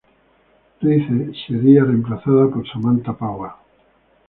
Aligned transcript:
Rice 0.81 1.31
sería 1.45 1.83
remplazada 1.83 2.49
por 2.49 2.67
Samantha 2.67 3.15
Power. 3.15 3.51